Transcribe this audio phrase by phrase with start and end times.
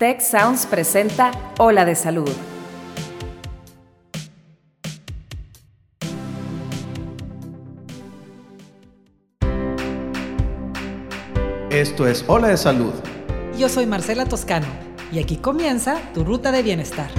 [0.00, 2.30] Tech Sounds presenta Ola de Salud.
[11.68, 12.94] Esto es Ola de Salud.
[13.58, 14.68] Yo soy Marcela Toscano
[15.12, 17.10] y aquí comienza tu ruta de bienestar.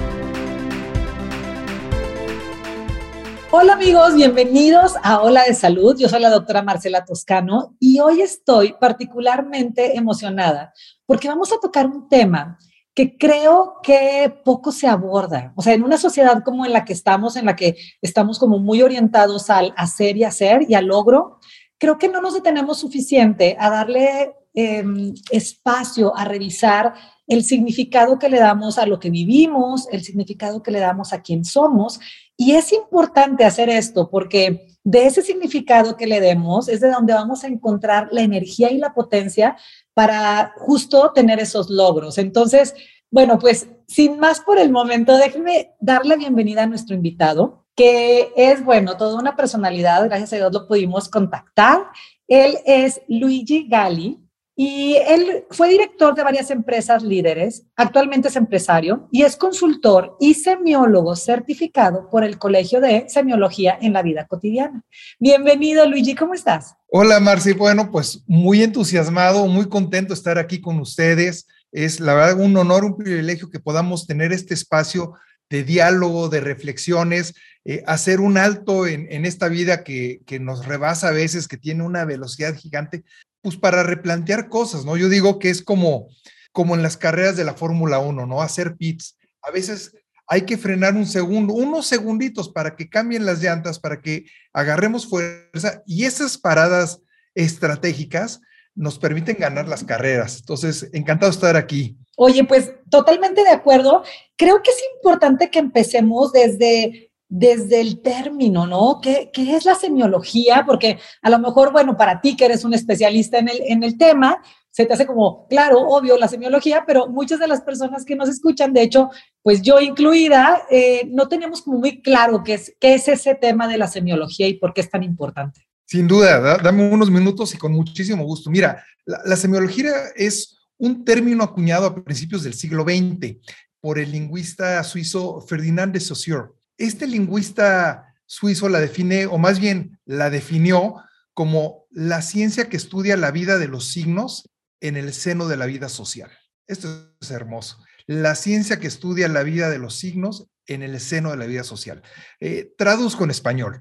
[3.52, 5.94] Hola amigos, bienvenidos a Hola de Salud.
[5.96, 10.72] Yo soy la doctora Marcela Toscano y hoy estoy particularmente emocionada
[11.06, 12.58] porque vamos a tocar un tema
[12.94, 15.52] que creo que poco se aborda.
[15.56, 18.58] O sea, en una sociedad como en la que estamos, en la que estamos como
[18.58, 21.38] muy orientados al hacer y hacer y al logro,
[21.78, 26.92] creo que no nos detenemos suficiente a darle em, espacio a revisar
[27.26, 31.22] el significado que le damos a lo que vivimos, el significado que le damos a
[31.22, 31.98] quién somos
[32.36, 37.14] y es importante hacer esto porque de ese significado que le demos es de donde
[37.14, 39.56] vamos a encontrar la energía y la potencia
[39.94, 42.18] para justo tener esos logros.
[42.18, 42.74] Entonces,
[43.10, 48.64] bueno, pues sin más por el momento, déjenme darle bienvenida a nuestro invitado, que es,
[48.64, 51.86] bueno, toda una personalidad, gracias a Dios lo pudimos contactar.
[52.26, 54.18] Él es Luigi Gali,
[54.54, 60.34] y él fue director de varias empresas líderes, actualmente es empresario y es consultor y
[60.34, 64.82] semiólogo certificado por el Colegio de Semiología en la Vida Cotidiana.
[65.18, 66.74] Bienvenido, Luigi, ¿cómo estás?
[66.88, 67.52] Hola, Marci.
[67.54, 71.46] Bueno, pues muy entusiasmado, muy contento de estar aquí con ustedes.
[71.70, 75.14] Es la verdad un honor, un privilegio que podamos tener este espacio
[75.52, 77.34] de diálogo, de reflexiones,
[77.66, 81.58] eh, hacer un alto en, en esta vida que, que, nos rebasa a veces, que
[81.58, 83.04] tiene una velocidad gigante,
[83.42, 84.96] pues para replantear cosas, ¿no?
[84.96, 86.08] Yo digo que es como,
[86.52, 88.40] como en las carreras de la Fórmula 1, ¿no?
[88.40, 89.18] Hacer pits.
[89.42, 89.92] A veces
[90.26, 95.06] hay que frenar un segundo, unos segunditos para que cambien las llantas, para que agarremos
[95.06, 97.00] fuerza y esas paradas
[97.34, 98.40] estratégicas
[98.74, 100.40] nos permiten ganar las carreras.
[100.40, 101.96] Entonces, encantado de estar aquí.
[102.16, 104.02] Oye, pues totalmente de acuerdo.
[104.36, 109.00] Creo que es importante que empecemos desde desde el término, ¿no?
[109.02, 110.64] ¿Qué, ¿Qué, es la semiología?
[110.66, 113.96] Porque a lo mejor, bueno, para ti que eres un especialista en el, en el
[113.96, 118.16] tema, se te hace como, claro, obvio, la semiología, pero muchas de las personas que
[118.16, 119.08] nos escuchan, de hecho,
[119.42, 123.66] pues yo incluida, eh, no tenemos como muy claro qué es, qué es ese tema
[123.66, 125.66] de la semiología y por qué es tan importante.
[125.86, 128.50] Sin duda, dame unos minutos y con muchísimo gusto.
[128.50, 133.36] Mira, la, la semiología es un término acuñado a principios del siglo XX
[133.80, 136.50] por el lingüista suizo Ferdinand de Saussure
[136.82, 140.96] este lingüista suizo la define, o más bien la definió
[141.34, 144.50] como la ciencia que estudia la vida de los signos
[144.80, 146.30] en el seno de la vida social.
[146.66, 147.78] Esto es hermoso.
[148.06, 151.62] La ciencia que estudia la vida de los signos en el seno de la vida
[151.62, 152.02] social.
[152.40, 153.80] Eh, traduzco en español.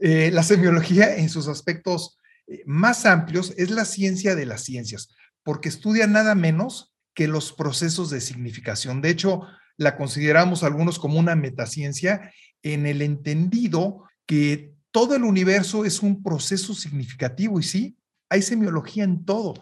[0.00, 5.14] Eh, la semiología en sus aspectos eh, más amplios es la ciencia de las ciencias,
[5.42, 9.02] porque estudia nada menos que los procesos de significación.
[9.02, 9.42] De hecho,
[9.76, 12.32] la consideramos algunos como una metaciencia
[12.62, 17.98] en el entendido que todo el universo es un proceso significativo y sí,
[18.28, 19.54] hay semiología en todo,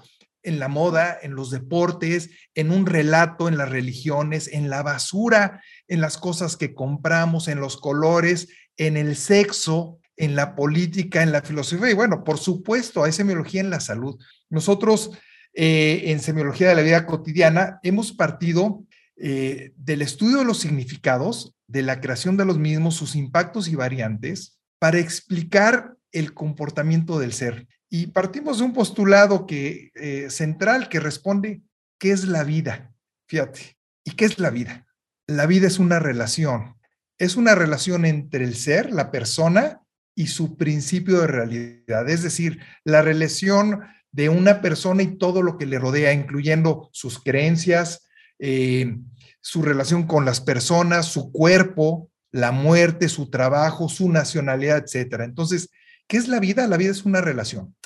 [0.43, 5.63] en la moda, en los deportes, en un relato, en las religiones, en la basura,
[5.89, 11.33] en las cosas que compramos, en los colores, en el sexo, en la política, en
[11.33, 14.19] la filosofía y bueno, por supuesto, hay semiología en la salud.
[14.49, 15.11] Nosotros
[15.53, 18.85] eh, en semiología de la vida cotidiana hemos partido
[19.17, 23.75] eh, del estudio de los significados, de la creación de los mismos, sus impactos y
[23.75, 27.67] variantes, para explicar el comportamiento del ser.
[27.89, 31.63] Y partimos de un postulado que, eh, central que responde,
[31.99, 32.93] ¿qué es la vida?
[33.27, 34.87] Fíjate, ¿y qué es la vida?
[35.27, 36.77] La vida es una relación,
[37.19, 39.81] es una relación entre el ser, la persona,
[40.17, 45.59] y su principio de realidad, es decir, la relación de una persona y todo lo
[45.59, 48.97] que le rodea, incluyendo sus creencias, eh,
[49.43, 55.25] su relación con las personas, su cuerpo, la muerte, su trabajo, su nacionalidad, etcétera.
[55.25, 55.69] Entonces,
[56.09, 56.67] ¿qué es la vida?
[56.67, 57.77] La vida es una relación.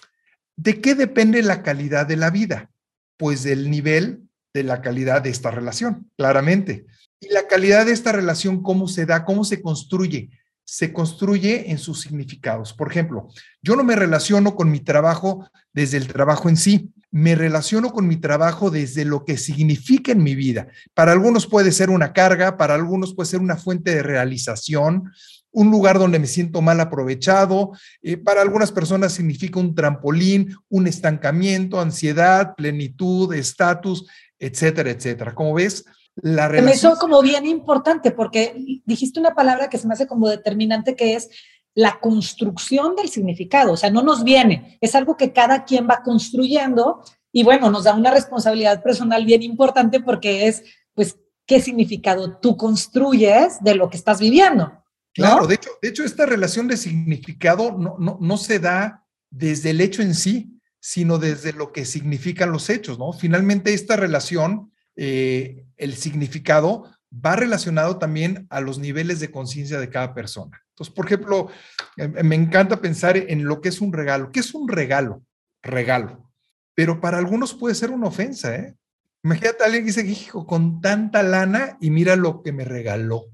[0.57, 2.71] ¿De qué depende la calidad de la vida?
[3.17, 4.23] Pues del nivel
[4.55, 6.87] de la calidad de esta relación, claramente.
[7.19, 9.25] Y la calidad de esta relación, ¿cómo se da?
[9.25, 10.31] ¿Cómo se construye?
[10.72, 12.72] Se construye en sus significados.
[12.72, 13.26] Por ejemplo,
[13.61, 18.06] yo no me relaciono con mi trabajo desde el trabajo en sí me relaciono con
[18.06, 20.69] mi trabajo desde lo que significa en mi vida.
[20.94, 25.11] Para algunos puede ser una carga, para algunos puede ser una fuente de realización,
[25.50, 30.87] un lugar donde me siento mal aprovechado, eh, para algunas personas significa un trampolín, un
[30.87, 34.06] estancamiento, ansiedad, plenitud, estatus,
[34.38, 35.34] etcétera, etcétera.
[35.34, 35.84] Como ves,
[36.22, 36.64] la relación...
[36.64, 40.96] Me hizo como bien importante porque dijiste una palabra que se me hace como determinante
[40.96, 41.31] que es
[41.75, 46.02] la construcción del significado, o sea, no nos viene, es algo que cada quien va
[46.02, 47.02] construyendo
[47.32, 50.64] y bueno, nos da una responsabilidad personal bien importante porque es
[50.94, 54.73] pues, qué significado tú construyes de lo que estás viviendo.
[55.12, 59.70] Claro, de hecho, de hecho, esta relación de significado no, no, no se da desde
[59.70, 63.12] el hecho en sí, sino desde lo que significan los hechos, ¿no?
[63.12, 69.88] Finalmente, esta relación, eh, el significado, va relacionado también a los niveles de conciencia de
[69.88, 70.62] cada persona.
[70.75, 71.49] Entonces, por ejemplo,
[71.97, 74.31] eh, me encanta pensar en lo que es un regalo.
[74.31, 75.25] ¿Qué es un regalo?
[75.62, 76.31] Regalo.
[76.75, 78.76] Pero para algunos puede ser una ofensa, ¿eh?
[79.25, 83.25] Imagínate a alguien que dice, hijo, con tanta lana y mira lo que me regaló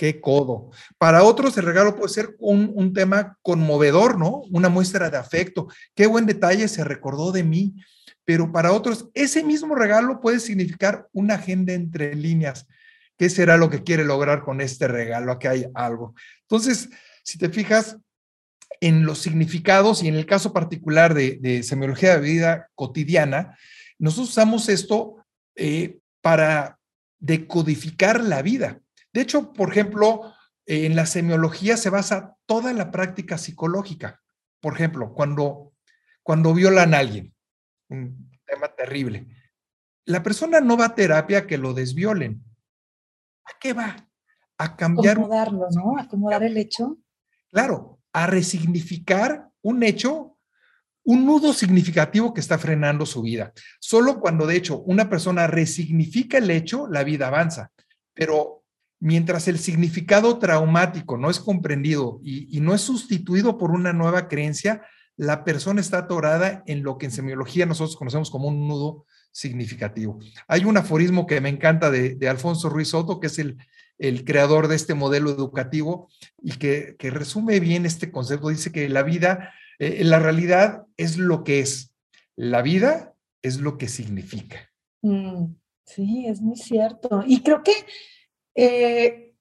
[0.00, 0.70] qué codo.
[0.96, 4.40] Para otros el regalo puede ser un, tema conmovedor, ¿no?
[4.50, 5.68] Una muestra de afecto.
[5.94, 7.74] Qué buen detalle se recordó de mí.
[8.30, 12.68] Pero para otros ese mismo regalo puede significar una agenda entre líneas.
[13.18, 15.32] ¿Qué será lo que quiere lograr con este regalo?
[15.32, 16.14] Aquí hay algo.
[16.42, 16.90] Entonces,
[17.24, 17.96] si te fijas
[18.80, 23.58] en los significados y en el caso particular de, semiología de vida cotidiana,
[23.98, 25.16] nosotros usamos esto
[25.56, 26.78] eh, para
[27.18, 28.78] decodificar la vida.
[29.12, 30.32] De hecho, por ejemplo,
[30.66, 34.20] en la semiología se basa toda la práctica psicológica.
[34.60, 35.72] Por ejemplo, cuando,
[36.22, 37.34] cuando violan a alguien,
[37.90, 39.26] un tema terrible,
[40.06, 42.42] la persona no va a terapia que lo desviolen.
[43.44, 44.08] ¿A qué va?
[44.58, 45.18] A cambiar.
[45.18, 45.98] Acomodarlo, ¿no?
[45.98, 46.98] Acomodar el hecho.
[47.50, 50.38] Claro, a resignificar un hecho,
[51.04, 53.52] un nudo significativo que está frenando su vida.
[53.80, 57.70] Solo cuando, de hecho, una persona resignifica el hecho, la vida avanza.
[58.14, 58.64] Pero
[59.00, 64.82] mientras el significado traumático no es comprendido y, no es sustituido por una nueva creencia,
[65.20, 70.18] la persona está atorada en lo que en semiología nosotros conocemos como un nudo significativo.
[70.48, 73.58] Hay un aforismo que me encanta de, Alfonso Ruiz Soto, que es el,
[74.24, 76.08] creador de este modelo educativo
[76.42, 78.48] y que, resume bien este concepto.
[78.48, 81.94] Dice que la vida, eh, la realidad es lo que es,
[82.34, 83.12] la vida
[83.42, 84.70] es lo que significa.
[85.02, 85.52] Mm,
[85.84, 87.22] sí, es muy cierto.
[87.26, 87.74] Y creo que
[88.54, 89.34] eh,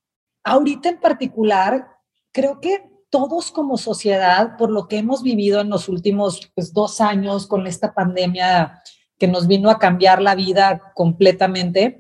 [0.43, 1.87] ahorita en particular,
[2.33, 7.01] creo que todos como sociedad, por lo que hemos vivido en los últimos pues, dos
[7.01, 8.81] años con esta pandemia
[9.17, 11.99] que nos vino a cambiar la vida completamente,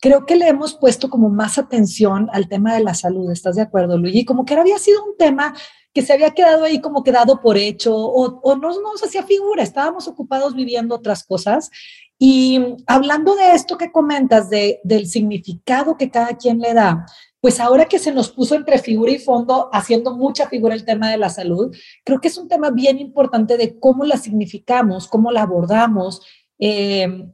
[0.00, 3.30] creo que le hemos puesto como más atención al tema de la salud.
[3.30, 4.24] ¿Estás de acuerdo, Luigi?
[4.24, 5.54] Como que había sido un tema
[5.92, 10.06] que se había quedado ahí como quedado por hecho o, no nos hacía figura, estábamos
[10.06, 11.70] ocupados viviendo otras cosas
[12.18, 17.06] y hablando de esto que comentas, de, del significado que cada quien le da,
[17.40, 21.10] pues ahora que se nos puso entre figura y fondo, haciendo mucha figura el tema
[21.10, 21.74] de la salud,
[22.04, 26.22] creo que es un tema bien importante de cómo la significamos, cómo la abordamos,
[26.58, 27.26] eh,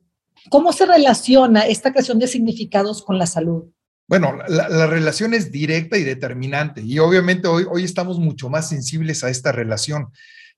[0.51, 3.65] cómo se relaciona esta creación de significados con la salud.
[4.06, 8.69] Bueno, la, la, relación es directa y determinante y obviamente hoy, hoy estamos mucho más
[8.69, 10.09] sensibles a esta relación.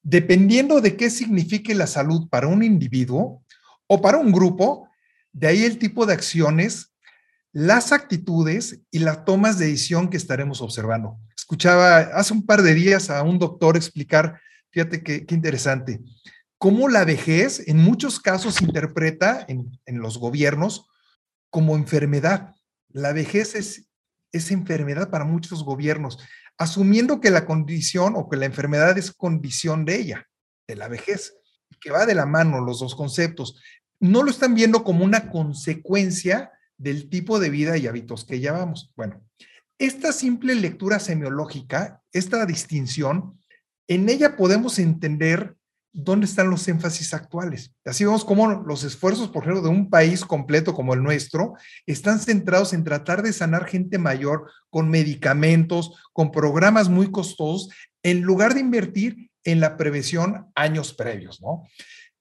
[0.02, 3.44] Dependiendo de qué signifique la salud para un individuo,
[3.86, 4.88] o para un grupo,
[5.32, 6.92] de ahí el tipo de acciones,
[7.56, 11.18] las actitudes y las tomas de decisión que estaremos observando.
[11.34, 14.38] Escuchaba hace un par de días a un doctor explicar,
[14.68, 16.02] fíjate qué, interesante,
[16.58, 20.86] cómo la vejez en muchos casos se interpreta en, los gobiernos
[21.48, 22.54] como enfermedad.
[22.90, 23.88] La vejez es,
[24.32, 26.18] es enfermedad para muchos gobiernos,
[26.58, 30.28] asumiendo que la condición o que la enfermedad es condición de ella,
[30.68, 31.32] de la vejez
[31.80, 33.62] que va de la mano los dos conceptos,
[33.98, 38.92] no lo están viendo como una consecuencia del tipo de vida y hábitos que llevamos.
[38.96, 39.22] Bueno,
[39.78, 43.38] esta simple lectura semiológica, esta distinción,
[43.88, 45.56] en ella podemos entender
[45.92, 47.74] dónde están los énfasis actuales.
[47.84, 51.54] Así vemos cómo los esfuerzos, por ejemplo, de un país completo como el nuestro,
[51.86, 57.70] están centrados en tratar de sanar gente mayor con medicamentos, con programas muy costosos,
[58.02, 61.66] en lugar de invertir en la prevención años previos, ¿no?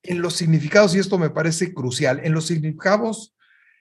[0.04, 3.35] En los significados, y esto me parece crucial, en los significados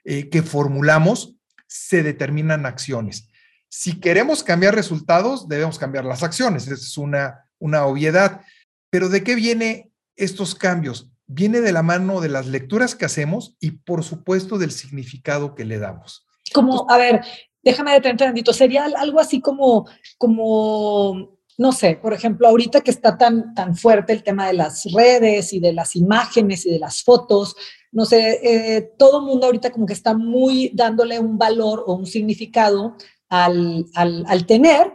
[0.05, 1.35] eh, que formulamos
[1.67, 3.29] se determinan acciones.
[3.69, 8.43] Si queremos cambiar resultados, debemos cambiar las acciones, esa es una, una obviedad.
[8.91, 11.11] Pero ¿de qué viene estos cambios?
[11.27, 15.65] Viene de la mano de las lecturas que hacemos y por supuesto del significado que
[15.65, 16.27] le damos.
[16.53, 17.23] Como, a ver,
[17.65, 23.17] déjame detener un sería algo así como, como no sé, por ejemplo, ahorita que está
[23.17, 27.03] tan, tan fuerte el tema de las redes y de las imágenes y de las
[27.03, 27.55] fotos,
[27.93, 31.95] no sé, eh, todo el mundo ahorita como que está muy dándole un valor o
[31.95, 32.97] un significado
[33.29, 34.93] al, al, tener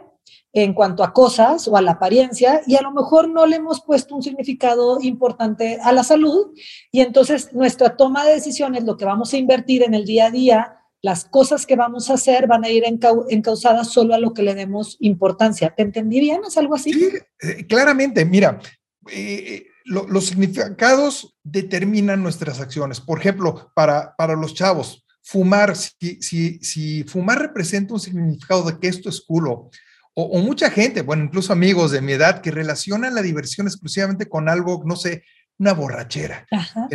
[0.52, 3.80] en cuanto a cosas o a la apariencia y a lo mejor no le hemos
[3.82, 6.48] puesto un significado importante a la salud
[6.90, 10.30] y entonces nuestra toma de decisiones, lo que vamos a invertir en el día a
[10.30, 14.42] día, las cosas que vamos a hacer van a ir encausadas solo a lo que
[14.42, 15.74] le demos importancia.
[15.74, 16.42] ¿Te entendí bien?
[16.46, 16.92] ¿Es algo así?
[16.92, 18.24] Sí, eh, claramente.
[18.24, 18.60] Mira,
[19.10, 23.00] eh, los significados determinan nuestras acciones.
[23.00, 28.78] Por ejemplo, para, para los chavos, fumar, si, si, si fumar representa un significado de
[28.78, 29.70] que esto es culo,
[30.12, 34.28] o, o, mucha gente, bueno, incluso amigos de mi edad, que relacionan la diversión exclusivamente
[34.28, 35.22] con algo, no sé,
[35.60, 36.46] una borrachera.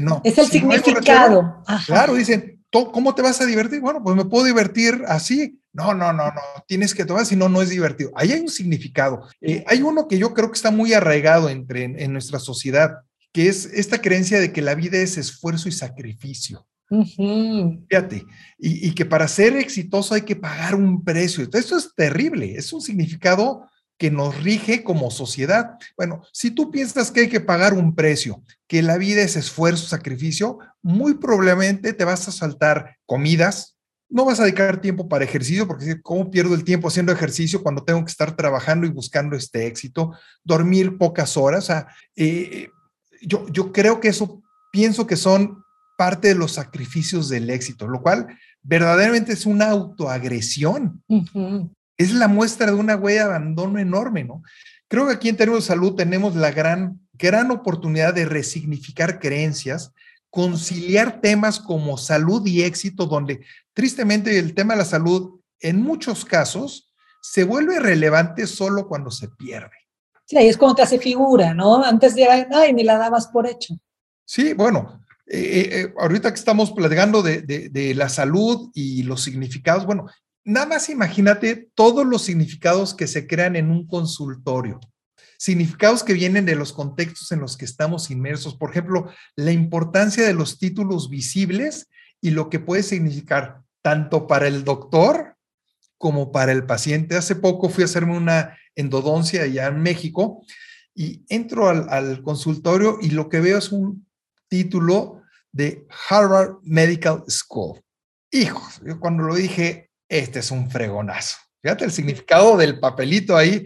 [0.01, 1.63] No, es el significado.
[1.85, 3.79] claro, dicen, ¿cómo te vas a divertir?
[3.81, 5.59] Bueno, pues me puedo divertir así.
[5.73, 8.11] No, no, no, no, tienes que tomar, si no, no es divertido.
[8.15, 9.27] Ahí hay un significado.
[9.41, 12.99] Eh, hay uno que yo creo que está muy arraigado entre, en nuestra sociedad,
[13.33, 16.65] que es esta creencia de que la vida es esfuerzo y sacrificio.
[17.89, 18.25] Fíjate,
[18.59, 21.43] y, que para ser exitoso hay que pagar un precio.
[21.51, 23.67] Esto es terrible, es un significado
[23.97, 25.77] que nos rige como sociedad.
[25.97, 29.87] Bueno, si tú piensas que hay que pagar un precio, que la vida es esfuerzo,
[29.87, 33.75] sacrificio, muy probablemente te vas a saltar comidas,
[34.07, 37.83] no vas a dedicar tiempo para ejercicio, porque ¿cómo pierdo el tiempo haciendo ejercicio cuando
[37.83, 40.11] tengo que estar trabajando y buscando este éxito?
[40.43, 41.63] Dormir pocas horas.
[41.63, 42.69] O sea, eh,
[43.19, 45.63] yo, yo creo que eso, pienso que son
[45.97, 48.27] parte de los sacrificios del éxito, lo cual
[48.61, 51.03] verdaderamente es una autoagresión.
[51.97, 54.43] Es la muestra de una huella de abandono enorme, ¿no?
[54.87, 59.91] Creo que aquí en términos de salud tenemos la gran, gran oportunidad de resignificar creencias,
[60.35, 66.25] conciliar temas como salud y éxito, donde tristemente el tema de la salud en muchos
[66.25, 69.71] casos se vuelve relevante solo cuando se pierde.
[70.25, 71.81] Sí, ahí es como te hace figura, ¿no?
[71.81, 73.75] Antes de, ay, ni la dabas por hecho.
[74.25, 79.85] Sí, bueno, eh, eh, eh, ahorita que estamos platicando de, la salud y los significados,
[79.85, 80.05] bueno,
[80.43, 84.81] nada más imagínate todos los significados que se crean en un consultorio.
[85.37, 88.55] Significados que vienen de los contextos en los que estamos inmersos.
[88.55, 91.87] Por ejemplo, la importancia de los títulos visibles
[92.21, 95.35] y lo que puede significar tanto para el doctor
[95.97, 97.15] como para el paciente.
[97.15, 100.43] Hace poco fui a hacerme una endodoncia allá en México
[100.93, 104.07] y entro al consultorio y lo que veo es un
[104.47, 107.81] título de Harvard Medical School.
[108.31, 111.37] Hijos, yo cuando lo dije, este es un fregonazo.
[111.61, 113.65] Fíjate el significado del papelito ahí.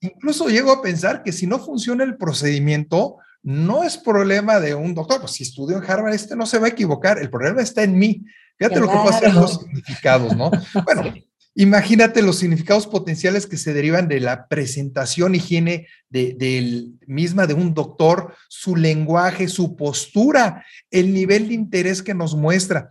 [0.00, 4.94] Incluso llego a pensar que si no funciona el procedimiento, no es problema de un
[4.94, 5.20] doctor.
[5.20, 7.18] Pues si estudió en Harvard, este no se va a equivocar.
[7.18, 8.24] El problema está en mí.
[8.58, 10.50] Fíjate lo que pasa en los significados, ¿no?
[10.84, 11.12] Bueno,
[11.58, 17.72] Imagínate los significados potenciales que se derivan de la presentación higiene de, misma de un
[17.72, 22.90] doctor, su lenguaje, su postura, el nivel de interés que nos muestra.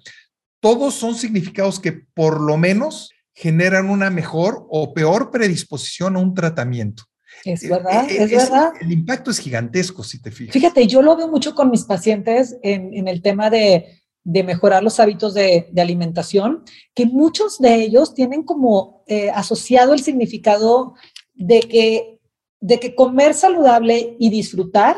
[0.59, 6.33] Todos son significados que por lo menos generan una mejor o peor predisposición a un
[6.33, 7.03] tratamiento.
[7.43, 8.73] Es eh, verdad, eh, es, verdad.
[8.81, 10.53] El impacto es gigantesco, si te fijas.
[10.53, 14.99] Fíjate, yo lo veo mucho con mis pacientes en el tema de de mejorar los
[14.99, 16.63] hábitos de, alimentación,
[16.95, 20.95] que muchos de ellos tienen como eh, asociado el significado
[21.35, 22.19] de que,
[22.59, 24.97] de que comer saludable y disfrutar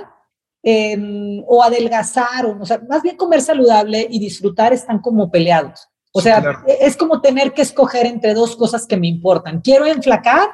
[0.64, 5.90] em, o adelgazar, o, sea, más bien comer saludable y disfrutar están como peleados.
[6.18, 9.62] O sea, es como tener que escoger entre dos cosas que me importan.
[9.62, 10.50] Quiero enflacar,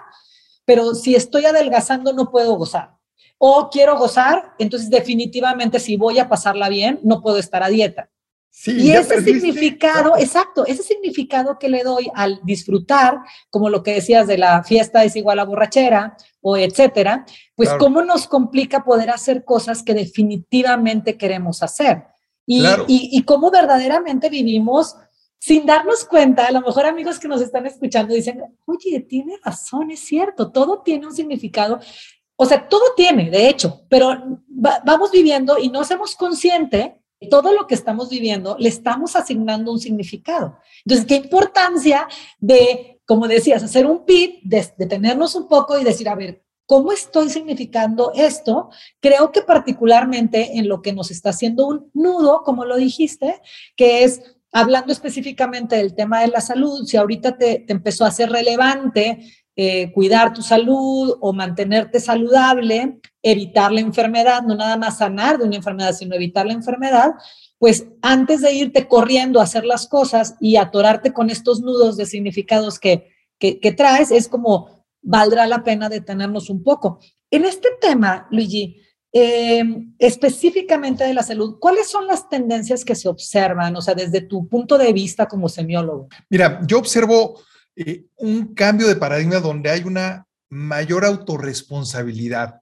[0.65, 2.97] pero si estoy adelgazando no puedo gozar.
[3.37, 8.09] O quiero gozar, entonces definitivamente si voy a pasarla bien, no puedo estar a dieta
[8.65, 13.17] y ese significado, exacto, ese significado que le doy al disfrutar,
[13.49, 18.03] como lo que decías de la fiesta es igual a borrachera o etcétera, pues cómo
[18.03, 22.03] nos complica poder hacer cosas que definitivamente queremos hacer.
[22.45, 24.97] Y, y, y cómo verdaderamente vivimos
[25.45, 29.91] sin darnos cuenta, a lo mejor amigos que nos están escuchando dicen, oye, tiene razón,
[29.91, 31.81] es cierto, todo tiene un significado.
[32.37, 37.67] O sea, todo tiene, de hecho, pero vamos viviendo y no hacemos consciente todo lo
[37.67, 40.59] que estamos viviendo le estamos asignando un significado.
[40.85, 42.07] Entonces, qué importancia
[42.39, 46.93] de, como decías, hacer un pit, de detenernos un poco y decir, a ver, ¿cómo
[46.93, 48.69] estoy significando esto?
[49.01, 53.41] Creo que particularmente en lo que nos está haciendo un nudo, como lo dijiste,
[53.75, 58.29] que es hablando específicamente del tema de la salud, si ahorita te, empezó a ser
[58.29, 59.19] relevante
[59.55, 65.45] eh, cuidar tu salud o mantenerte saludable, evitar la enfermedad, no nada más sanar de
[65.45, 67.11] una enfermedad, sino evitar la enfermedad,
[67.57, 72.05] pues antes de irte corriendo a hacer las cosas y atorarte con estos nudos de
[72.05, 76.99] significados que, que, traes, es como valdrá la pena detenernos un poco.
[77.29, 78.81] En este tema, Luigi,
[79.13, 84.21] em, específicamente de la salud, ¿cuáles son las tendencias que se observan, o sea, desde
[84.21, 86.09] tu punto de vista como semiólogo?
[86.29, 87.39] Mira, yo observo
[87.75, 92.61] eh, un cambio de paradigma donde hay una mayor autorresponsabilidad.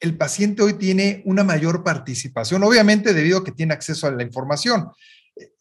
[0.00, 4.22] El paciente hoy tiene una mayor participación, obviamente debido a que tiene acceso a la
[4.22, 4.90] información.
[5.36, 5.52] Eh,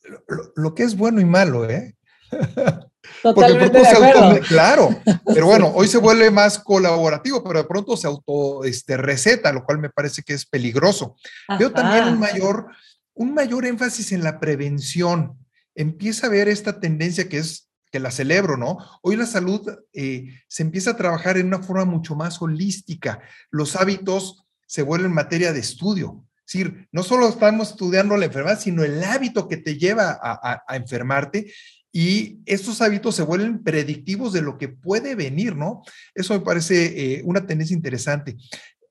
[0.55, 1.95] lo, que es bueno y malo, ¿eh?
[3.21, 8.63] Totalmente de claro, pero bueno, hoy se vuelve más colaborativo, pero de pronto se auto
[8.63, 11.15] este, receta, lo cual me parece que es peligroso.
[11.57, 12.67] Veo también un mayor,
[13.13, 15.37] un mayor énfasis en la prevención,
[15.75, 18.77] empieza a ver esta tendencia que es que la celebro, ¿no?
[19.01, 23.21] Hoy la salud eh, se empieza a trabajar en una forma mucho más holística.
[23.49, 26.23] Los hábitos se vuelven materia de estudio.
[26.45, 30.75] Es decir, no solo estamos estudiando la enfermedad, sino el hábito que te lleva a,
[30.75, 31.51] enfermarte
[31.91, 35.81] y estos hábitos se vuelven predictivos de lo que puede venir, ¿no?
[36.13, 38.37] Eso me parece eh, una tendencia interesante.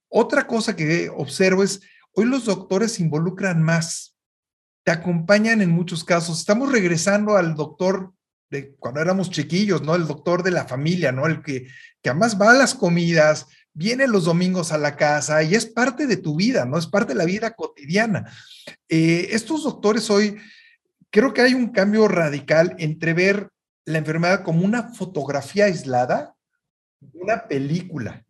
[0.09, 1.81] Otra cosa que observo es,
[2.13, 4.17] hoy los doctores se involucran más,
[4.85, 6.41] te acompañan en muchos casos.
[6.41, 8.13] Estamos regresando al doctor
[8.51, 9.95] de cuando éramos chiquillos, ¿no?
[9.95, 11.27] El doctor de la familia, ¿no?
[11.27, 11.67] El que,
[12.03, 13.47] que además va a las comidas,
[13.79, 16.79] viene los domingos a la casa y es parte de tu vida, ¿no?
[16.79, 18.29] Es parte de la vida cotidiana.
[18.89, 20.37] Eh, estos doctores hoy,
[21.11, 23.49] creo que hay un cambio radical entre ver
[23.85, 26.35] la enfermedad como una fotografía aislada,
[27.15, 28.25] una película.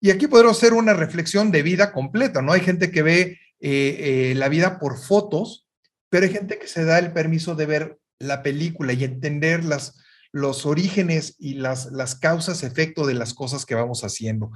[0.00, 2.52] Y aquí podemos hacer una reflexión de vida completa, ¿no?
[2.52, 3.20] Hay gente que ve
[3.60, 5.66] eh, eh, la vida por fotos,
[6.08, 10.00] pero hay gente que se da el permiso de ver la película y entender las,
[10.30, 14.52] los orígenes y las, las causas, efecto de las cosas que vamos haciendo.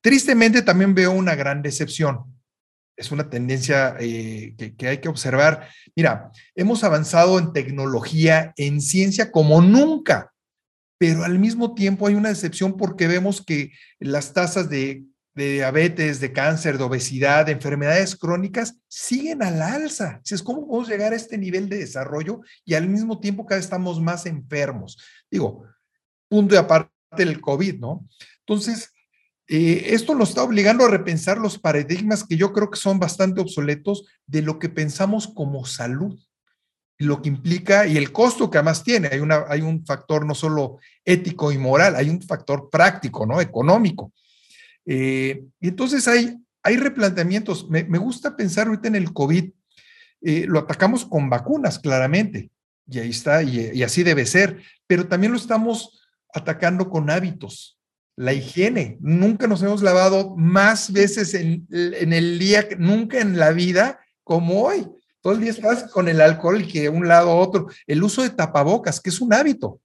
[0.00, 2.41] Tristemente también veo una gran decepción.
[2.96, 5.68] Es una tendencia eh, que, hay que observar.
[5.96, 10.32] Mira, hemos avanzado en tecnología, en ciencia como nunca,
[10.98, 16.20] pero al mismo tiempo hay una decepción porque vemos que las tasas de de diabetes,
[16.20, 20.20] de cáncer, de obesidad, de enfermedades crónicas, siguen al alza.
[20.28, 23.64] Es ¿cómo podemos llegar a este nivel de desarrollo y al mismo tiempo cada vez
[23.64, 24.98] estamos más enfermos?
[25.30, 25.64] Digo,
[26.28, 28.06] punto y aparte del COVID, ¿no?
[28.40, 28.92] Entonces,
[29.48, 33.40] eh, esto nos está obligando a repensar los paradigmas que yo creo que son bastante
[33.40, 36.18] obsoletos de lo que pensamos como salud
[37.02, 39.08] lo que implica y el costo que además tiene.
[39.08, 43.40] Hay, una, hay un factor no solo ético y moral, hay un factor práctico, ¿no?
[43.40, 44.12] Económico.
[44.86, 47.68] Eh, y entonces hay, hay replanteamientos.
[47.68, 49.50] Me, gusta pensar ahorita en el COVID.
[50.22, 52.50] Eh, lo atacamos con vacunas, claramente,
[52.88, 56.00] y ahí está, y, así debe ser, pero también lo estamos
[56.32, 57.76] atacando con hábitos.
[58.16, 58.98] La higiene.
[59.00, 64.62] Nunca nos hemos lavado más veces en, en el día, nunca en la vida como
[64.62, 64.86] hoy.
[65.20, 67.68] Todo el día estás con el alcohol y que de un lado a otro.
[67.86, 69.80] El uso de tapabocas, que es un hábito.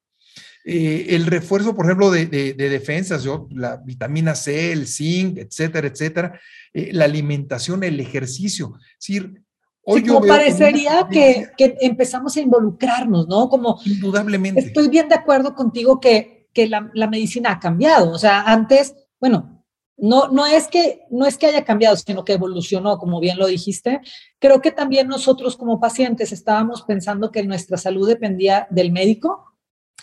[0.70, 6.42] Eh, el refuerzo, por ejemplo, de, defensas, yo, la vitamina C, el zinc, etcétera, etcétera,
[6.74, 8.74] eh, la alimentación, el ejercicio.
[9.00, 9.42] Es decir,
[9.84, 13.48] hoy yo parecería que, empezamos a involucrarnos, ¿no?
[13.48, 14.60] Como indudablemente.
[14.60, 18.12] Estoy bien de acuerdo contigo que, que la, la, medicina ha cambiado.
[18.12, 19.64] O sea, antes, bueno,
[19.98, 23.48] no, no, es que, no es que haya cambiado, sino que evolucionó, como bien lo
[23.48, 24.02] dijiste.
[24.40, 29.48] Creo que también nosotros como pacientes estábamos pensando que nuestra salud dependía del médico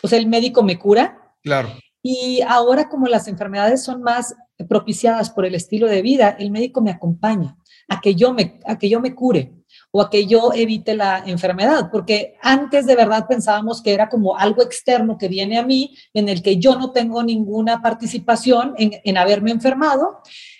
[0.02, 1.34] o sea, el médico me cura.
[1.42, 1.70] Claro.
[2.02, 4.34] Y ahora como las enfermedades son más
[4.68, 7.56] propiciadas por el estilo de vida, el médico me acompaña
[7.88, 9.52] a que yo me, a que yo me cure
[9.96, 14.36] o a que yo evite la enfermedad, porque antes de verdad pensábamos que era como
[14.36, 19.16] algo externo que viene a mí, en el que yo no tengo ninguna participación en,
[19.16, 20.18] haberme enfermado,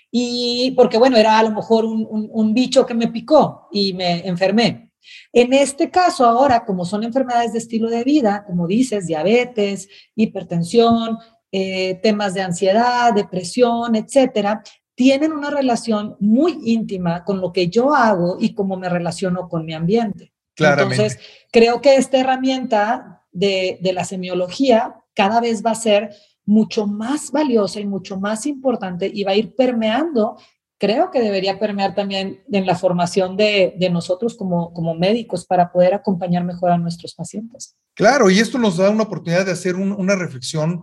[0.09, 4.25] y porque bueno, era a lo mejor un, un bicho que me picó y me
[4.25, 4.93] enfermé.
[5.33, 11.19] En este caso, ahora, como son enfermedades de estilo de vida, como dices, diabetes, hipertensión,
[11.51, 14.63] eh, temas de ansiedad, depresión, etcétera,
[14.95, 19.65] tienen una relación muy íntima con lo que yo hago y cómo me relaciono con
[19.65, 20.33] mi ambiente.
[20.57, 21.19] Entonces,
[21.51, 26.15] creo que esta herramienta de, de la semiología cada vez va a ser
[26.47, 30.37] mucho más valiosa y mucho más importante y va a ir permeando
[30.79, 35.95] creo que debería permear también en la formación de, nosotros como, como médicos para poder
[35.95, 37.75] acompañar mejor a nuestros pacientes.
[37.95, 40.83] Claro, y esto nos da una oportunidad de hacer una reflexión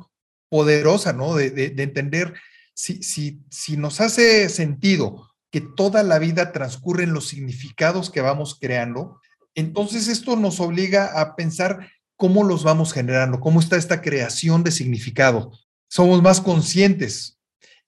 [0.50, 1.36] poderosa, ¿no?
[1.36, 2.34] De, entender
[2.74, 8.22] si, si, si nos hace sentido que toda la vida transcurre en los significados que
[8.22, 9.20] vamos creando,
[9.56, 14.72] entonces esto nos obliga a pensar cómo los vamos generando, cómo está esta creación de
[14.72, 15.52] significado.
[15.90, 17.42] Somos más conscientes,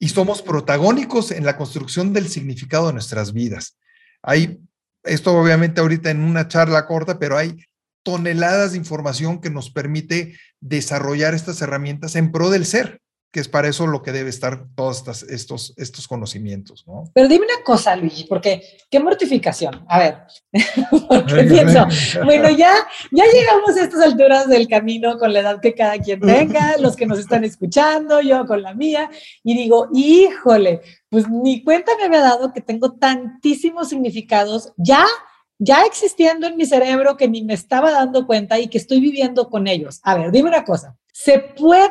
[0.03, 3.77] y somos protagónicos en la construcción del significado de nuestras vidas.
[4.21, 4.59] Hay,
[5.03, 7.55] esto obviamente ahorita en una charla corta, pero hay
[8.03, 12.99] toneladas de información que nos permite desarrollar estas herramientas en pro del ser
[13.33, 17.05] que es para eso lo que debe estar todos estos, estos conocimientos, ¿no?
[17.15, 19.83] Pero dime una cosa, Luigi, porque qué mortificación.
[19.89, 20.17] A ver,
[21.09, 21.87] porque pienso,
[22.23, 22.71] bueno, ya,
[23.11, 26.95] ya llegamos a estas alturas del camino con la edad que cada quien tenga, los
[26.95, 29.09] que nos están escuchando, yo con la mía,
[29.43, 35.07] y digo, híjole, pues ni cuenta me había dado que tengo tantísimos significados ya
[35.59, 39.49] ya existiendo en mi cerebro que ni me estaba dando cuenta y que estoy viviendo
[39.49, 40.01] con ellos.
[40.03, 41.89] A ver, dime una cosa, ¿se pueden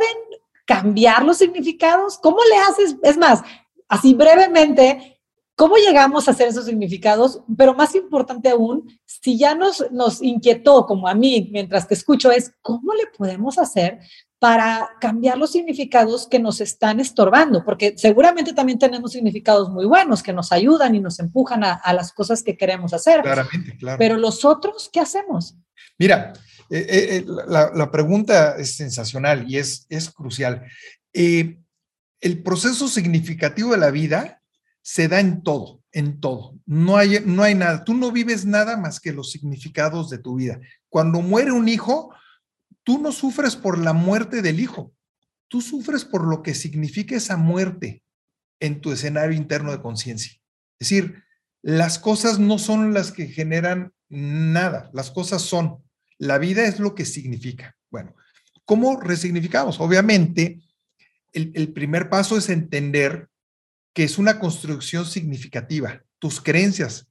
[0.65, 2.19] cambiar los significados?
[2.19, 2.97] ¿Cómo le haces?
[3.03, 3.43] Es más,
[3.89, 5.13] así brevemente,
[5.55, 7.43] ¿Cómo llegamos a hacer esos significados?
[7.57, 12.33] Pero más importante aún, si ya nos, nos inquietó, como a mí, mientras te escucho,
[12.33, 14.01] es cómo le podemos hacer
[14.39, 20.23] para cambiar los significados que nos están estorbando, porque seguramente también tenemos significados muy buenos
[20.23, 23.23] que nos ayudan y nos empujan a, las cosas que queremos hacer.
[23.23, 23.99] Claramente, claro.
[23.99, 25.55] Pero los otros, ¿qué hacemos?
[25.99, 26.33] Mira,
[26.75, 30.67] eh, eh, eh, la, pregunta es sensacional y es, es crucial.
[31.13, 34.41] el proceso significativo de la vida
[34.81, 36.59] se da en todo, en todo.
[36.65, 37.85] No hay, no hay nada.
[37.85, 40.61] Tú no vives nada más que los significados de tu vida.
[40.89, 42.15] Cuando muere un hijo,
[42.85, 44.95] tú no sufres por la muerte del hijo,
[45.49, 48.03] tú sufres por lo que significa esa muerte
[48.61, 50.33] en tu escenario interno de conciencia.
[50.79, 51.23] Es decir,
[51.61, 55.83] las cosas no son las que generan nada, las cosas son.
[56.23, 57.75] La vida es lo que significa.
[57.91, 58.15] Bueno,
[58.65, 59.81] ¿cómo resignificamos?
[59.81, 60.61] Obviamente,
[61.33, 63.29] el, primer paso es entender
[63.93, 67.09] que es una construcción significativa, tus creencias,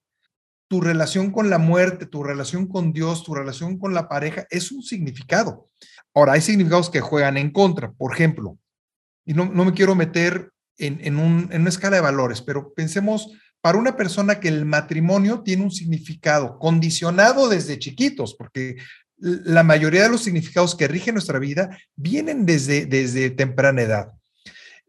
[0.69, 4.71] tu relación con la muerte, tu relación con Dios, tu relación con la pareja, es
[4.71, 5.69] un significado.
[6.13, 7.91] Ahora, hay significados que juegan en contra.
[7.91, 8.58] Por ejemplo,
[9.26, 13.30] y no, me quiero meter en, en, una escala de valores, pero pensemos
[13.62, 18.78] para una persona que el matrimonio tiene un significado condicionado desde chiquitos, porque
[19.21, 24.12] la mayoría de los significados que rigen nuestra vida vienen desde, desde temprana edad.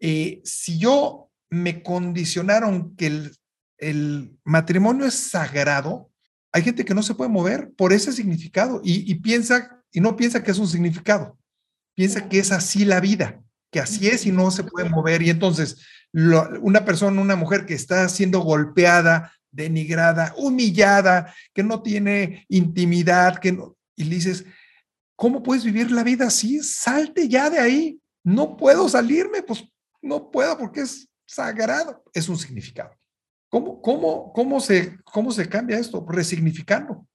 [0.01, 3.31] Eh, si yo me condicionaron que
[3.79, 6.11] el matrimonio es sagrado,
[6.53, 10.43] hay gente que no se puede mover por ese significado y, piensa, y no piensa
[10.43, 11.39] que es un significado,
[11.95, 13.41] piensa que es así la vida,
[13.71, 15.23] que así es y no se puede mover.
[15.23, 15.79] Y entonces,
[16.13, 23.53] una persona, una mujer que está siendo golpeada, denigrada, humillada, que no tiene intimidad, que
[23.53, 24.45] no, y dices,
[25.17, 26.61] ¿cómo puedes vivir la vida así?
[26.63, 28.01] Salte ya de ahí.
[28.25, 29.65] No puedo salirme, pues
[30.01, 32.03] no puedo porque es sagrado.
[32.13, 32.91] Es un significado.
[33.49, 36.07] ¿Cómo, cómo, cómo, se, ¿Cómo se cambia esto?
[36.09, 37.07] Resignificando.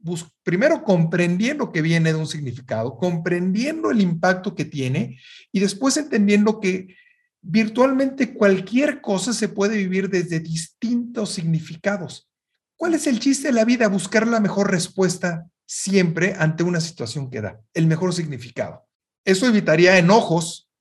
[0.43, 5.19] primero comprendiendo que viene de un significado, comprendiendo el impacto que tiene
[5.51, 6.95] y después entendiendo que
[7.41, 12.29] virtualmente cualquier cosa se puede vivir desde distintos significados.
[12.75, 13.87] ¿Cuál es el chiste de la vida?
[13.87, 18.87] Buscar la mejor respuesta siempre ante una situación que da, el mejor significado.
[19.23, 20.71] Eso evitaría enojos,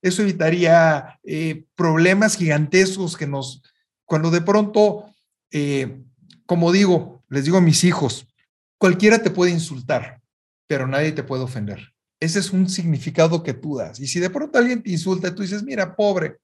[0.00, 3.62] eso evitaría eh, problemas gigantescos que nos
[4.06, 5.12] cuando de pronto,
[5.50, 6.00] eh,
[6.46, 8.28] como digo, les digo a mis hijos,
[8.78, 10.22] cualquiera te puede insultar,
[10.68, 11.92] pero nadie te puede ofender.
[12.20, 13.98] Ese es un significado que tú das.
[13.98, 16.38] Y si de pronto alguien te insulta, tú dices, mira, pobre,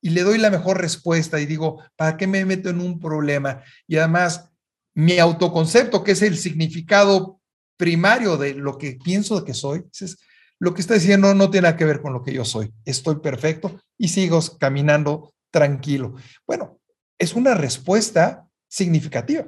[0.00, 3.62] y le doy la mejor respuesta y digo, ¿para qué me meto en un problema?
[3.88, 4.48] Y además,
[4.94, 7.37] mi autoconcepto, que es el significado
[7.78, 10.18] primario de lo que pienso que soy, es,
[10.58, 12.72] lo que está diciendo no tiene nada que ver con lo que yo soy.
[12.84, 16.14] Estoy perfecto y sigo caminando tranquilo.
[16.46, 16.78] Bueno,
[17.18, 19.46] es una respuesta significativa.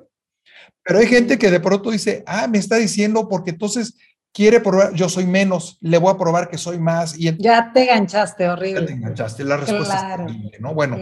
[0.83, 3.97] Pero hay gente que de pronto dice, ah, me está diciendo porque entonces
[4.33, 7.19] quiere probar, yo soy menos, le voy a probar que soy más.
[7.19, 8.81] Y ya te enganchaste, horrible.
[8.81, 10.75] Ya te enganchaste, la respuesta es terrible, ¿no?
[10.75, 10.99] Bueno,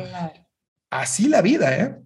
[0.91, 1.97] así la vida, ¿eh?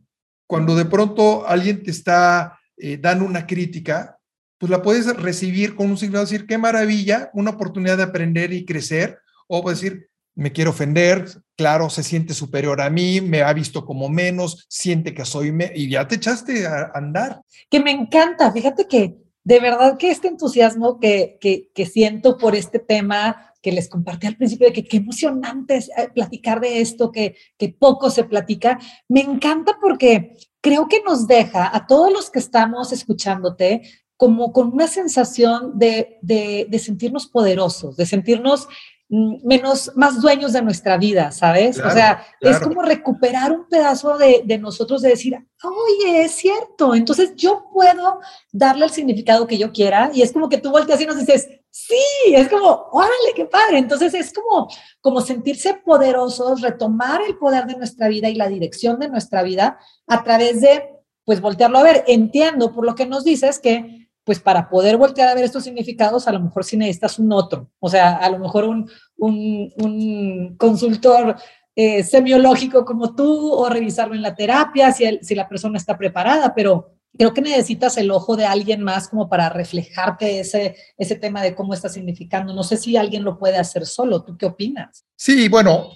[0.47, 4.19] Cuando de pronto alguien te está eh, dando una crítica,
[4.63, 8.65] pues la puedes recibir con un de decir, qué maravilla, una oportunidad de aprender y
[8.65, 13.85] crecer, o decir, me quiere ofender, claro, se siente superior a mí, me ha visto
[13.85, 17.43] como menos, siente que soy, y ya te echaste a andar.
[17.69, 22.79] Que me encanta, fíjate que de verdad que este entusiasmo que, que, siento por este
[22.79, 27.11] tema que les compartí al principio, de que qué emocionante es eh, platicar de esto,
[27.11, 32.31] que, que poco se platica, me encanta porque creo que nos deja a todos los
[32.31, 33.83] que estamos escuchándote
[34.23, 38.69] como con una sensación de, de, de sentirnos poderosos, de sentirnos
[39.15, 41.79] Mm, menos, más dueños de nuestra vida, ¿sabes?
[41.79, 46.95] o sea, es como recuperar un pedazo de, de, nosotros de decir, oye, es cierto,
[46.95, 48.21] entonces yo puedo
[48.53, 51.47] darle el significado que yo quiera y es como que tú volteas y nos dices,
[51.69, 51.95] sí,
[52.29, 53.77] es como, órale, qué padre.
[53.77, 54.71] Entonces es como,
[55.03, 59.79] como sentirse poderosos, retomar el poder de nuestra vida y la dirección de nuestra vida
[60.07, 60.89] a través de,
[61.27, 62.05] pues, voltearlo a ver.
[62.07, 66.29] Entiendo por lo que nos dices que pues para poder voltear a ver estos significados,
[66.29, 71.37] a lo mejor sí necesitas un otro, o sea, a lo mejor un, un, consultor
[71.75, 76.55] eh, semiológico como tú o revisarlo en la terapia si, si la persona está preparada,
[76.55, 81.43] pero creo que necesitas el ojo de alguien más como para reflejarte ese, ese tema
[81.43, 82.55] de cómo está significando.
[82.55, 84.25] No sé si alguien lo puede hacer solo.
[84.25, 85.05] ¿Tú qué opinas?
[85.17, 85.91] Sí, bueno,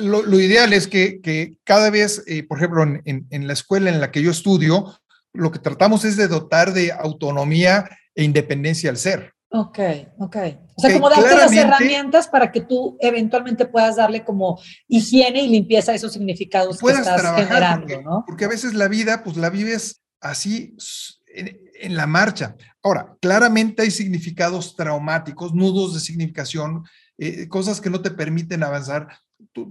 [0.00, 4.00] lo, ideal es que, que cada vez, eh, por ejemplo, en, en, la escuela en
[4.00, 4.98] la que yo estudio,
[5.36, 9.34] lo que tratamos es de dotar de autonomía e independencia al ser.
[9.50, 9.78] Ok,
[10.18, 10.36] ok.
[10.74, 15.48] O sea, como darte las herramientas para que tú eventualmente puedas darle como higiene y
[15.48, 18.24] limpieza a esos significados que estás generando, ¿no?
[18.26, 20.76] Porque a veces la vida, pues la vives así
[21.28, 22.56] en, la marcha.
[22.82, 26.84] Ahora, claramente hay significados traumáticos, nudos de significación,
[27.18, 29.08] eh, cosas que no te permiten avanzar,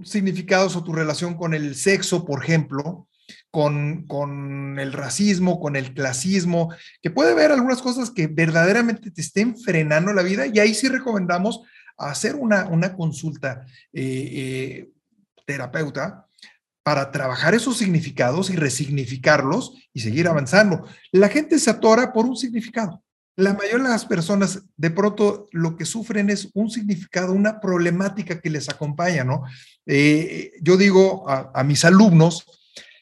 [0.04, 3.08] significados o tu relación con el sexo, por ejemplo,
[3.50, 9.56] con, el racismo, con el clasismo, que puede haber algunas cosas que verdaderamente te estén
[9.56, 11.62] frenando la vida y ahí sí recomendamos
[11.96, 14.90] hacer una, una consulta eh, eh,
[15.46, 16.26] terapeuta
[16.82, 20.86] para trabajar esos significados y resignificarlos y seguir avanzando.
[21.10, 23.02] La gente se atora por un significado.
[23.34, 28.40] La mayoría de las personas de pronto lo que sufren es un significado, una problemática
[28.40, 29.42] que les acompaña, ¿no?
[29.84, 32.46] Eh, yo digo a, a mis alumnos,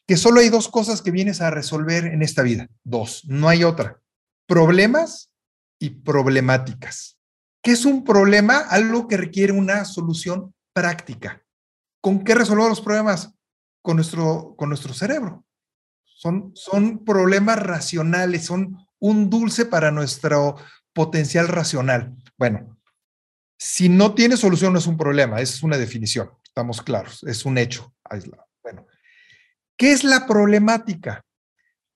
[0.07, 2.67] que solo hay dos cosas que vienes a resolver en esta vida.
[2.83, 3.99] Dos, no hay otra.
[4.47, 5.31] Problemas
[5.79, 7.17] y problemáticas.
[7.63, 8.59] ¿Qué es un problema?
[8.59, 11.43] Algo que requiere una solución práctica.
[12.01, 13.33] ¿Con qué resolver los problemas?
[13.81, 15.43] Con nuestro, con nuestro cerebro.
[16.03, 20.55] Son, son problemas racionales, son un dulce para nuestro
[20.93, 22.15] potencial racional.
[22.37, 22.77] Bueno,
[23.57, 27.57] si no tiene solución no es un problema, es una definición, estamos claros, es un
[27.57, 28.45] hecho aislado.
[29.77, 31.25] ¿Qué es la problemática?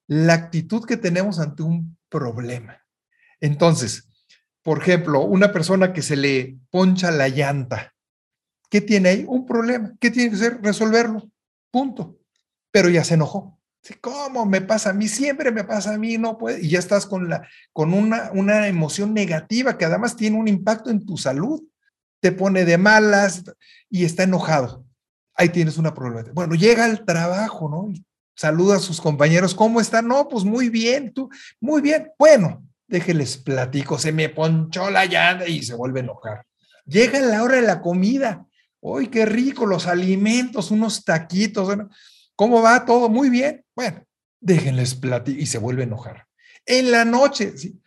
[0.08, 2.84] La actitud que tenemos ante un problema.
[3.40, 4.10] Entonces,
[4.64, 7.94] por ejemplo, una persona que se le poncha la llanta,
[8.70, 9.26] ¿qué tiene ahí?
[9.28, 9.94] Un problema.
[10.00, 10.60] ¿Qué tiene que hacer?
[10.62, 11.30] Resolverlo.
[11.72, 12.18] Punto.
[12.72, 13.58] Pero ya se enojó.
[14.02, 15.08] ¿Cómo me pasa a mí?
[15.08, 16.62] Siempre me pasa a mí, no puede.
[16.62, 20.90] Y ya estás con, la, con una, una emoción negativa que además tiene un impacto
[20.90, 21.64] en tu salud.
[22.20, 23.44] Te pone de malas
[23.90, 24.89] y está enojado
[25.40, 26.34] ahí tienes una problemática.
[26.34, 27.92] Bueno, llega al trabajo, ¿no?
[28.40, 30.08] saluda a sus compañeros, ¿cómo están?
[30.08, 32.10] No, pues muy bien, tú, muy bien.
[32.18, 36.46] Bueno, déjenles platico, se me ponchó la llanta y se vuelve a enojar.
[36.86, 38.46] Llega la hora de la comida.
[38.80, 39.66] ¡Uy, qué rico!
[39.66, 41.78] Los alimentos, unos taquitos.
[42.34, 43.10] ¿Cómo va todo?
[43.10, 43.66] Muy bien.
[43.76, 44.06] Bueno,
[44.40, 46.26] déjenles platico y se vuelve a enojar.
[46.66, 47.78] En la noche, ¿sí?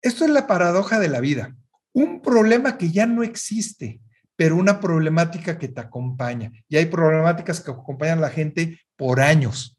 [0.00, 1.54] esto es la paradoja de la vida.
[1.92, 4.00] Un problema que ya no existe,
[4.38, 6.52] pero una problemática que te acompaña.
[6.68, 9.76] Y hay problemáticas que acompañan a la gente por años.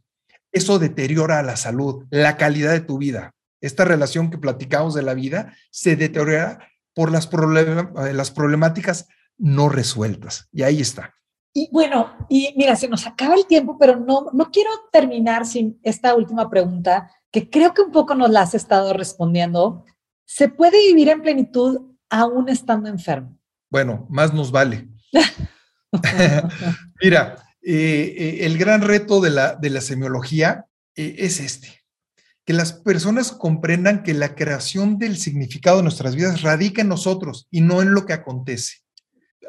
[0.52, 3.32] Eso deteriora la salud, la calidad de tu vida.
[3.62, 6.60] Esta relación que platicamos de la vida se deteriora
[6.94, 10.50] por las, eh, las problemáticas no resueltas.
[10.52, 11.16] Y ahí está.
[11.54, 15.80] Y bueno, y mira, se nos acaba el tiempo, pero no, no quiero terminar sin
[15.84, 19.86] esta última pregunta, que creo que un poco nos la has estado respondiendo.
[20.26, 23.39] ¿Se puede vivir en plenitud aún estando enfermo?
[23.70, 24.88] Bueno, más nos vale.
[27.02, 31.84] Mira, eh, eh, el gran reto de la, de la semiología eh, es este,
[32.46, 37.48] que las personas comprendan que la creación del significado de nuestras vidas radica en nosotros
[37.52, 38.78] y no en lo que acontece.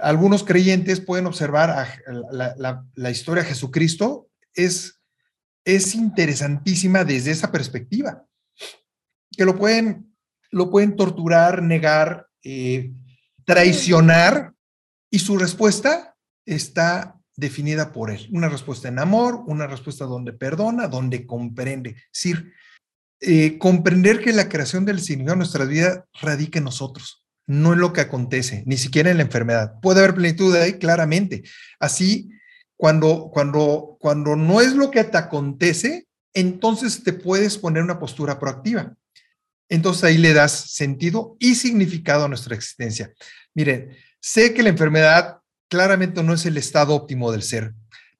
[0.00, 1.86] Algunos creyentes pueden observar
[2.30, 5.00] la, historia de Jesucristo, es,
[5.64, 8.24] es interesantísima desde esa perspectiva,
[9.36, 10.14] que lo pueden,
[10.50, 12.28] lo pueden torturar, negar,
[13.50, 14.54] traicionar
[15.10, 16.14] y su respuesta
[16.46, 18.28] está definida por él.
[18.30, 21.90] Una respuesta en amor, una respuesta donde perdona, donde comprende.
[21.90, 22.52] Es decir,
[23.20, 27.80] eh, comprender que la creación del significado de nuestra vida radica en nosotros, no en
[27.80, 29.80] lo que acontece, ni siquiera en la enfermedad.
[29.82, 31.42] Puede haber plenitud ahí, claramente.
[31.80, 32.30] Así,
[32.76, 38.38] cuando, cuando, cuando no es lo que te acontece, entonces te puedes poner una postura
[38.38, 38.94] proactiva.
[39.68, 43.12] Entonces ahí le das sentido y significado a nuestra existencia.
[43.54, 47.74] Miren, sé que la enfermedad claramente no es el estado óptimo del ser,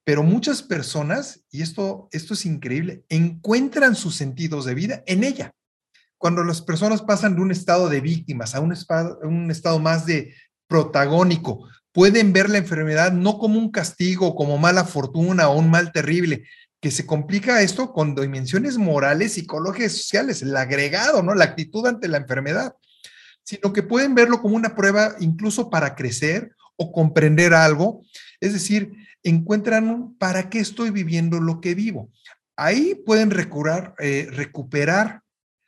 [0.05, 5.53] pero muchas personas, y esto, esto es increíble, encuentran sus sentidos de vida en ella.
[6.19, 8.75] Cuando las personas pasan de un estado de víctimas a un,
[9.23, 10.35] un estado más de
[10.69, 15.93] protagónico, pueden ver la enfermedad no como un castigo, como mala fortuna o un mal
[15.93, 16.45] terrible,
[16.81, 21.35] que se complica esto con dimensiones morales, psicológicas, sociales, el agregado, ¿no?
[21.35, 22.75] La actitud ante la enfermedad
[23.51, 28.05] sino que pueden verlo como una prueba incluso para crecer o comprender algo.
[28.39, 28.93] Es decir,
[29.25, 32.13] encuentran para qué estoy viviendo lo que vivo.
[32.55, 33.33] Ahí pueden
[33.99, 35.23] eh, recuperar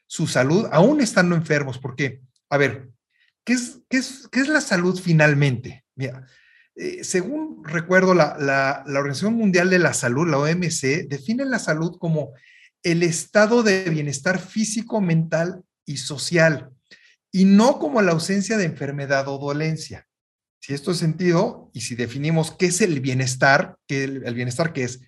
[0.07, 2.88] su salud, aún estando enfermos, porque, a ver,
[3.42, 5.85] ¿qué es, qué es, qué es la salud finalmente?
[5.97, 6.25] Mira,
[6.77, 11.59] eh, según recuerdo, la, la, la Organización Mundial de la Salud, la OMC, define la
[11.59, 12.31] salud como
[12.85, 16.71] el estado de bienestar físico, mental y social
[17.33, 20.07] y no como la ausencia de enfermedad o dolencia.
[20.61, 24.85] Si esto es sentido y si definimos qué es el bienestar, que el, bienestar que
[24.85, 25.01] es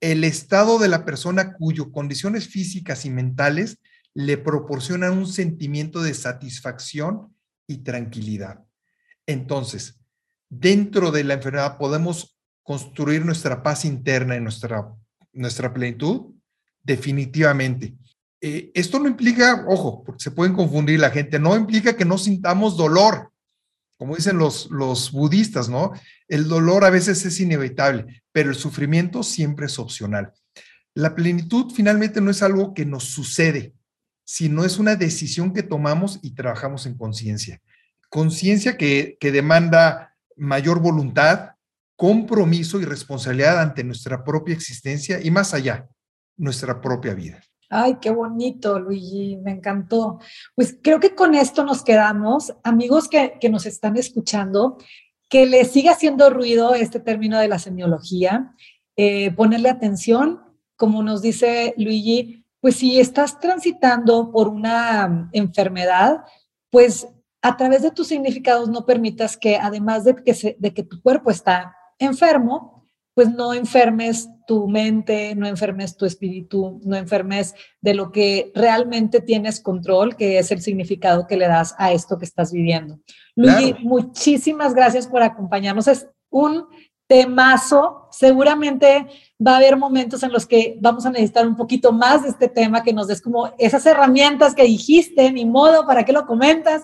[0.00, 3.78] el estado de la persona cuyo condiciones físicas y mentales
[4.14, 7.36] le proporcionan un sentimiento de satisfacción
[7.68, 8.64] y tranquilidad.
[9.26, 10.00] Entonces,
[10.48, 14.92] dentro de la enfermedad podemos construir nuestra paz interna y nuestra,
[15.32, 16.34] nuestra plenitud,
[16.82, 17.94] definitivamente.
[18.48, 22.16] Eh, esto no implica, ojo, porque se pueden confundir la gente, no implica que no
[22.16, 23.32] sintamos dolor,
[23.98, 25.90] como dicen los, los budistas, ¿no?
[26.28, 30.32] El dolor a veces es inevitable, pero el sufrimiento siempre es opcional.
[30.94, 33.74] La plenitud finalmente no es algo que nos sucede,
[34.24, 37.60] sino es una decisión que tomamos y trabajamos en conciencia.
[38.10, 41.56] Conciencia que, que demanda mayor voluntad,
[41.96, 45.88] compromiso y responsabilidad ante nuestra propia existencia y más allá,
[46.36, 47.42] nuestra propia vida.
[47.68, 50.18] Ay, qué bonito, Luigi, me encantó.
[50.54, 52.54] Pues creo que con esto nos quedamos.
[52.62, 54.78] Amigos que, que nos están escuchando,
[55.28, 58.54] que les siga haciendo ruido este término de la semiología,
[58.96, 60.42] eh, ponerle atención,
[60.76, 66.24] como nos dice Luigi, pues si estás transitando por una enfermedad,
[66.70, 67.08] pues
[67.42, 71.30] a través de tus significados no permitas que además de que, de que tu cuerpo
[71.30, 72.75] está enfermo,
[73.16, 79.22] pues no enfermes tu mente, no enfermes tu espíritu, no enfermes de lo que realmente
[79.22, 83.00] tienes control, que es el significado que le das a esto que estás viviendo.
[83.34, 85.88] Luigi, muchísimas gracias por acompañarnos.
[85.88, 86.66] Es un
[87.06, 88.06] temazo.
[88.10, 89.06] Seguramente
[89.44, 92.48] va a haber momentos en los que vamos a necesitar un poquito más de este
[92.48, 96.82] tema, que nos des como esas herramientas que dijiste, ni modo, ¿para qué lo comentas?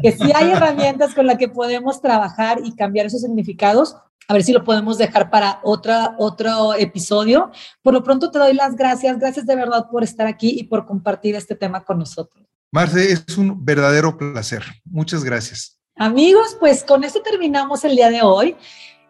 [0.00, 4.42] Que sí hay herramientas con las que podemos trabajar y cambiar esos significados a ver
[4.42, 7.50] si lo podemos dejar para otra, otro episodio.
[7.82, 9.18] Por lo pronto te doy las gracias.
[9.18, 12.44] Gracias de verdad por estar aquí y por compartir este tema con nosotros.
[12.70, 14.64] Marce, es un verdadero placer.
[14.84, 15.78] Muchas gracias.
[15.96, 18.56] Amigos, pues con esto terminamos el día de hoy.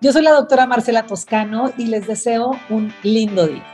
[0.01, 3.65] Yo soy la doctora Marcela Toscano y les deseo un lindo día.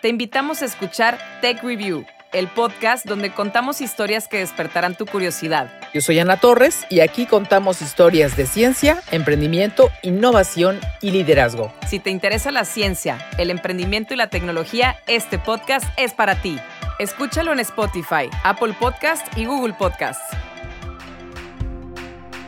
[0.00, 2.04] Te invitamos a escuchar Tech Review
[2.34, 5.70] el podcast donde contamos historias que despertarán tu curiosidad.
[5.94, 11.72] Yo soy Ana Torres y aquí contamos historias de ciencia, emprendimiento, innovación y liderazgo.
[11.86, 16.58] Si te interesa la ciencia, el emprendimiento y la tecnología, este podcast es para ti.
[16.98, 20.20] Escúchalo en Spotify, Apple Podcast y Google Podcast.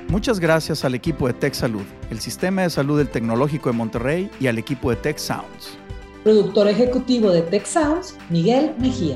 [0.08, 4.28] Muchas gracias al equipo de Tech Salud, el sistema de salud del Tecnológico de Monterrey
[4.40, 5.78] y al equipo de Tech Sounds.
[6.24, 9.14] Productor ejecutivo de Tech Sounds, Miguel Mejía.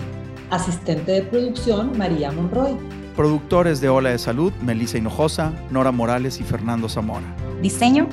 [0.51, 2.77] Asistente de producción, María Monroy.
[3.21, 7.37] Productores de Ola de Salud, Melissa Hinojosa, Nora Morales y Fernando Zamora.
[7.61, 8.09] Diseño,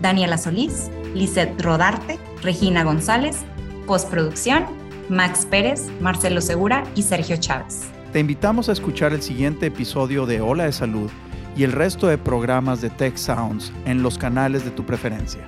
[0.00, 3.44] Daniela Solís, Lisette Rodarte, Regina González.
[3.86, 4.64] Postproducción,
[5.10, 7.82] Max Pérez, Marcelo Segura y Sergio Chávez.
[8.14, 11.10] Te invitamos a escuchar el siguiente episodio de Ola de Salud
[11.54, 15.46] y el resto de programas de Tech Sounds en los canales de tu preferencia.